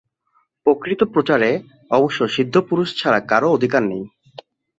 প্রকৃত 0.65 1.01
প্রচারে 1.13 1.51
অবশ্য 1.91 2.19
সিদ্ধপুরুষ 2.27 2.89
ছাড়া 2.95 3.19
কারও 3.31 3.49
অধিকার 3.49 3.83
নেই। 3.83 4.03